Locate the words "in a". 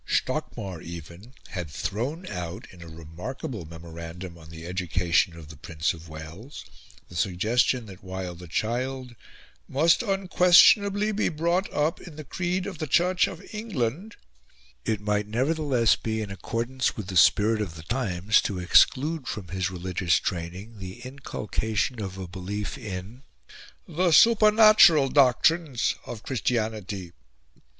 2.71-2.87